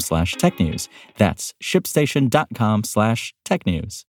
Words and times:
slash 0.00 0.34
technews. 0.36 0.88
That's 1.16 1.54
shipstation.com 1.62 2.84
slash 2.84 3.34
technews. 3.44 4.04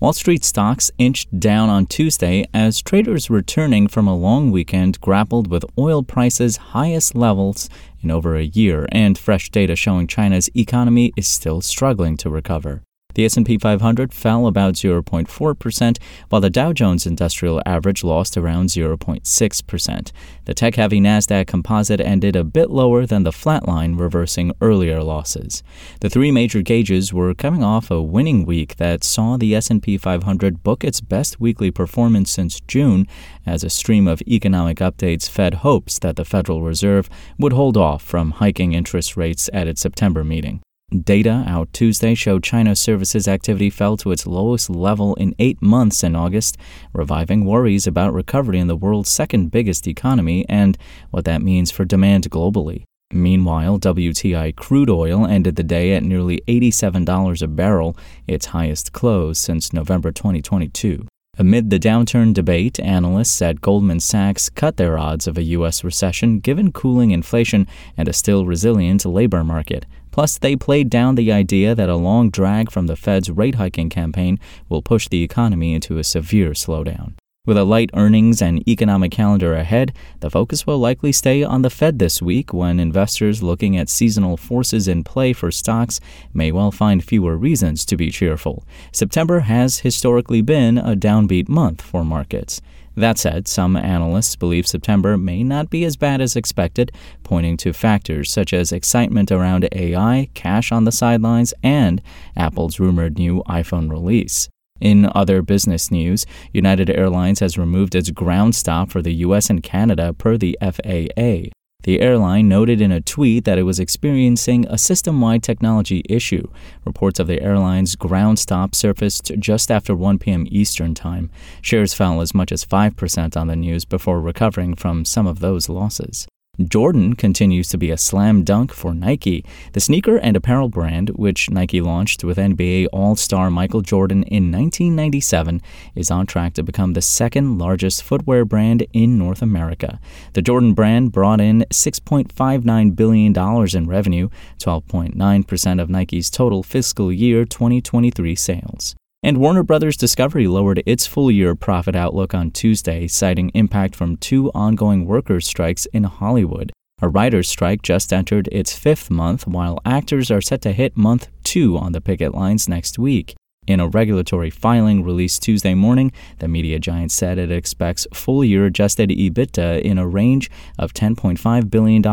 Wall 0.00 0.12
Street 0.12 0.44
stocks 0.44 0.90
inched 0.98 1.38
down 1.38 1.70
on 1.70 1.86
Tuesday 1.86 2.44
as 2.52 2.82
traders 2.82 3.30
returning 3.30 3.86
from 3.86 4.08
a 4.08 4.16
long 4.16 4.50
weekend 4.50 5.00
grappled 5.00 5.48
with 5.48 5.64
oil 5.78 6.02
prices' 6.02 6.56
highest 6.56 7.14
levels 7.14 7.70
in 8.02 8.10
over 8.10 8.36
a 8.36 8.42
year 8.42 8.86
and 8.90 9.16
fresh 9.16 9.50
data 9.50 9.76
showing 9.76 10.06
China's 10.06 10.50
economy 10.54 11.12
is 11.16 11.28
still 11.28 11.60
struggling 11.60 12.16
to 12.16 12.28
recover. 12.28 12.82
The 13.14 13.24
S&P 13.24 13.58
500 13.58 14.12
fell 14.12 14.46
about 14.46 14.74
0.4%, 14.74 15.98
while 16.28 16.40
the 16.40 16.50
Dow 16.50 16.72
Jones 16.72 17.06
Industrial 17.06 17.62
Average 17.64 18.02
lost 18.02 18.36
around 18.36 18.70
0.6%. 18.70 20.12
The 20.46 20.54
tech-heavy 20.54 21.00
Nasdaq 21.00 21.46
Composite 21.46 22.00
ended 22.00 22.34
a 22.34 22.42
bit 22.42 22.70
lower 22.70 23.06
than 23.06 23.22
the 23.22 23.30
flatline, 23.30 23.98
reversing 23.98 24.52
earlier 24.60 25.02
losses. 25.02 25.62
The 26.00 26.10
three 26.10 26.32
major 26.32 26.60
gauges 26.62 27.12
were 27.12 27.34
coming 27.34 27.62
off 27.62 27.90
a 27.90 28.02
winning 28.02 28.44
week 28.44 28.76
that 28.76 29.04
saw 29.04 29.36
the 29.36 29.54
S&P 29.54 29.96
500 29.96 30.64
book 30.64 30.82
its 30.82 31.00
best 31.00 31.38
weekly 31.38 31.70
performance 31.70 32.32
since 32.32 32.60
June, 32.62 33.06
as 33.46 33.62
a 33.62 33.70
stream 33.70 34.08
of 34.08 34.22
economic 34.22 34.78
updates 34.78 35.28
fed 35.28 35.54
hopes 35.54 36.00
that 36.00 36.16
the 36.16 36.24
Federal 36.24 36.62
Reserve 36.62 37.08
would 37.38 37.52
hold 37.52 37.76
off 37.76 38.02
from 38.02 38.32
hiking 38.32 38.72
interest 38.72 39.16
rates 39.16 39.48
at 39.52 39.68
its 39.68 39.80
September 39.80 40.24
meeting. 40.24 40.63
Data 41.02 41.44
out 41.46 41.72
Tuesday 41.72 42.14
showed 42.14 42.44
China's 42.44 42.78
services 42.78 43.26
activity 43.26 43.68
fell 43.68 43.96
to 43.96 44.12
its 44.12 44.26
lowest 44.26 44.70
level 44.70 45.14
in 45.16 45.34
eight 45.38 45.60
months 45.60 46.04
in 46.04 46.14
August, 46.14 46.56
reviving 46.92 47.44
worries 47.44 47.86
about 47.86 48.14
recovery 48.14 48.60
in 48.60 48.68
the 48.68 48.76
world's 48.76 49.10
second 49.10 49.50
biggest 49.50 49.88
economy 49.88 50.46
and 50.48 50.78
what 51.10 51.24
that 51.24 51.42
means 51.42 51.70
for 51.70 51.84
demand 51.84 52.30
globally. 52.30 52.84
Meanwhile, 53.12 53.80
WTI 53.80 54.54
crude 54.54 54.90
oil 54.90 55.26
ended 55.26 55.56
the 55.56 55.62
day 55.62 55.94
at 55.94 56.02
nearly 56.02 56.42
$87 56.46 57.42
a 57.42 57.46
barrel, 57.48 57.96
its 58.26 58.46
highest 58.46 58.92
close 58.92 59.38
since 59.38 59.72
November 59.72 60.12
2022. 60.12 61.06
Amid 61.36 61.70
the 61.70 61.80
downturn 61.80 62.32
debate, 62.32 62.78
analysts 62.78 63.42
at 63.42 63.60
Goldman 63.60 63.98
Sachs 63.98 64.48
cut 64.48 64.76
their 64.76 64.96
odds 64.96 65.26
of 65.26 65.36
a 65.36 65.42
U.S. 65.42 65.82
recession 65.82 66.38
given 66.38 66.70
cooling 66.70 67.10
inflation 67.10 67.66
and 67.96 68.06
a 68.06 68.12
still 68.12 68.46
resilient 68.46 69.04
labor 69.04 69.42
market. 69.42 69.84
Plus, 70.14 70.38
they 70.38 70.54
played 70.54 70.90
down 70.90 71.16
the 71.16 71.32
idea 71.32 71.74
that 71.74 71.88
a 71.88 71.96
long 71.96 72.30
drag 72.30 72.70
from 72.70 72.86
the 72.86 72.94
Fed's 72.94 73.28
rate 73.28 73.56
hiking 73.56 73.90
campaign 73.90 74.38
will 74.68 74.80
push 74.80 75.08
the 75.08 75.24
economy 75.24 75.74
into 75.74 75.98
a 75.98 76.04
severe 76.04 76.50
slowdown. 76.50 77.14
With 77.46 77.58
a 77.58 77.64
light 77.64 77.90
earnings 77.92 78.40
and 78.40 78.66
economic 78.66 79.12
calendar 79.12 79.52
ahead, 79.52 79.94
the 80.20 80.30
focus 80.30 80.66
will 80.66 80.78
likely 80.78 81.12
stay 81.12 81.42
on 81.42 81.60
the 81.60 81.68
Fed 81.68 81.98
this 81.98 82.22
week 82.22 82.54
when 82.54 82.80
investors 82.80 83.42
looking 83.42 83.76
at 83.76 83.90
seasonal 83.90 84.38
forces 84.38 84.88
in 84.88 85.04
play 85.04 85.34
for 85.34 85.50
stocks 85.50 86.00
may 86.32 86.50
well 86.50 86.70
find 86.70 87.04
fewer 87.04 87.36
reasons 87.36 87.84
to 87.84 87.98
be 87.98 88.10
cheerful. 88.10 88.64
September 88.92 89.40
has 89.40 89.80
historically 89.80 90.40
been 90.40 90.78
a 90.78 90.96
downbeat 90.96 91.50
month 91.50 91.82
for 91.82 92.02
markets. 92.02 92.62
That 92.96 93.18
said, 93.18 93.46
some 93.46 93.76
analysts 93.76 94.36
believe 94.36 94.66
September 94.66 95.18
may 95.18 95.42
not 95.42 95.68
be 95.68 95.84
as 95.84 95.98
bad 95.98 96.22
as 96.22 96.36
expected, 96.36 96.92
pointing 97.24 97.58
to 97.58 97.74
factors 97.74 98.32
such 98.32 98.54
as 98.54 98.72
excitement 98.72 99.30
around 99.30 99.68
AI, 99.72 100.30
cash 100.32 100.72
on 100.72 100.84
the 100.84 100.92
sidelines, 100.92 101.52
and 101.62 102.00
Apple's 102.38 102.80
rumored 102.80 103.18
new 103.18 103.42
iPhone 103.46 103.90
release. 103.90 104.48
In 104.80 105.08
other 105.14 105.40
business 105.40 105.90
news, 105.90 106.26
United 106.52 106.90
Airlines 106.90 107.40
has 107.40 107.56
removed 107.56 107.94
its 107.94 108.10
ground 108.10 108.54
stop 108.54 108.90
for 108.90 109.00
the 109.00 109.14
US 109.26 109.48
and 109.48 109.62
Canada 109.62 110.12
per 110.12 110.36
the 110.36 110.58
FAA. 110.60 111.50
The 111.84 112.00
airline 112.00 112.48
noted 112.48 112.80
in 112.80 112.90
a 112.90 113.02
tweet 113.02 113.44
that 113.44 113.58
it 113.58 113.64
was 113.64 113.78
experiencing 113.78 114.66
a 114.68 114.78
system 114.78 115.20
wide 115.20 115.42
technology 115.42 116.02
issue. 116.08 116.48
Reports 116.84 117.20
of 117.20 117.26
the 117.26 117.42
airline's 117.42 117.94
ground 117.94 118.38
stop 118.38 118.74
surfaced 118.74 119.32
just 119.38 119.70
after 119.70 119.94
1 119.94 120.18
p.m. 120.18 120.46
Eastern 120.50 120.94
Time. 120.94 121.30
Shares 121.60 121.92
fell 121.92 122.22
as 122.22 122.34
much 122.34 122.52
as 122.52 122.64
5% 122.64 123.36
on 123.36 123.46
the 123.48 123.56
news 123.56 123.84
before 123.84 124.18
recovering 124.20 124.74
from 124.74 125.04
some 125.04 125.26
of 125.26 125.40
those 125.40 125.68
losses. 125.68 126.26
Jordan 126.62 127.14
continues 127.14 127.68
to 127.68 127.78
be 127.78 127.90
a 127.90 127.96
slam 127.96 128.44
dunk 128.44 128.72
for 128.72 128.94
Nike. 128.94 129.44
The 129.72 129.80
sneaker 129.80 130.16
and 130.16 130.36
apparel 130.36 130.68
brand, 130.68 131.10
which 131.10 131.50
Nike 131.50 131.80
launched 131.80 132.22
with 132.22 132.38
NBA 132.38 132.86
All 132.92 133.16
Star 133.16 133.50
Michael 133.50 133.80
Jordan 133.80 134.22
in 134.24 134.52
1997, 134.52 135.60
is 135.96 136.10
on 136.10 136.26
track 136.26 136.54
to 136.54 136.62
become 136.62 136.92
the 136.92 137.02
second 137.02 137.58
largest 137.58 138.02
footwear 138.02 138.44
brand 138.44 138.86
in 138.92 139.18
North 139.18 139.42
America. 139.42 139.98
The 140.34 140.42
Jordan 140.42 140.74
brand 140.74 141.10
brought 141.10 141.40
in 141.40 141.64
$6.59 141.70 142.96
billion 142.96 143.76
in 143.76 143.88
revenue, 143.88 144.28
12.9% 144.58 145.82
of 145.82 145.90
Nike's 145.90 146.30
total 146.30 146.62
fiscal 146.62 147.12
year 147.12 147.44
2023 147.44 148.36
sales. 148.36 148.94
And 149.24 149.38
Warner 149.38 149.62
Brothers 149.62 149.96
Discovery 149.96 150.46
lowered 150.46 150.82
its 150.84 151.06
full 151.06 151.30
year 151.30 151.54
profit 151.54 151.96
outlook 151.96 152.34
on 152.34 152.50
Tuesday, 152.50 153.08
citing 153.08 153.50
impact 153.54 153.96
from 153.96 154.18
two 154.18 154.50
ongoing 154.54 155.06
workers' 155.06 155.46
strikes 155.46 155.86
in 155.94 156.04
Hollywood. 156.04 156.70
A 157.00 157.08
writers' 157.08 157.48
strike 157.48 157.80
just 157.80 158.12
entered 158.12 158.50
its 158.52 158.76
fifth 158.76 159.08
month, 159.10 159.46
while 159.46 159.80
actors 159.86 160.30
are 160.30 160.42
set 160.42 160.60
to 160.60 160.72
hit 160.72 160.94
month 160.94 161.28
two 161.42 161.78
on 161.78 161.92
the 161.92 162.02
picket 162.02 162.34
lines 162.34 162.68
next 162.68 162.98
week. 162.98 163.34
In 163.66 163.80
a 163.80 163.88
regulatory 163.88 164.50
filing 164.50 165.02
released 165.02 165.42
Tuesday 165.42 165.74
morning, 165.74 166.12
the 166.38 166.48
media 166.48 166.78
giant 166.78 167.12
said 167.12 167.38
it 167.38 167.50
expects 167.50 168.06
full 168.12 168.44
year 168.44 168.66
adjusted 168.66 169.08
EBITDA 169.08 169.80
in 169.80 169.96
a 169.96 170.06
range 170.06 170.50
of 170.78 170.92
$10.5 170.92 171.70
billion 171.70 172.02
to 172.02 172.08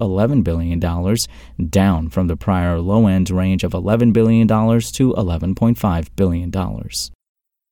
$11 0.00 0.44
billion, 0.44 0.80
down 1.68 2.08
from 2.08 2.26
the 2.28 2.36
prior 2.36 2.80
low 2.80 3.06
end 3.06 3.28
range 3.30 3.62
of 3.62 3.72
$11 3.72 4.12
billion 4.12 4.48
to 4.48 4.54
$11.5 4.54 6.08
billion. 6.16 6.50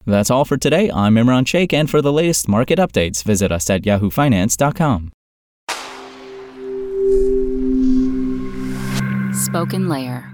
That's 0.06 0.30
all 0.30 0.44
for 0.44 0.58
today. 0.58 0.90
I'm 0.90 1.14
Imran 1.14 1.46
Sheikh, 1.46 1.72
and 1.72 1.88
for 1.88 2.02
the 2.02 2.12
latest 2.12 2.46
market 2.46 2.78
updates, 2.78 3.24
visit 3.24 3.50
us 3.50 3.70
at 3.70 3.82
yahoofinance.com. 3.82 5.12
Spoken 9.32 9.88
Layer. 9.88 10.33